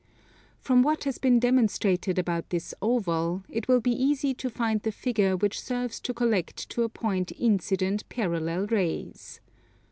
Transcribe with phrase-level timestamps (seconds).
[0.57, 4.91] From what has been demonstrated about this oval, it will be easy to find the
[4.91, 9.41] figure which serves to collect to a point incident parallel rays.